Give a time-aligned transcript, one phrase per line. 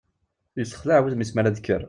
[0.61, 1.79] Isexlaɛ wudem-is mi ara d-tekker.